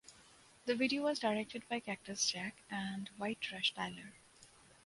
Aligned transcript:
The 0.65 0.73
video 0.73 1.03
was 1.03 1.19
directed 1.19 1.61
by 1.69 1.79
Cactus 1.79 2.25
Jack 2.27 2.55
and 2.71 3.11
White 3.19 3.39
Trash 3.39 3.75
Tyler. 3.75 4.13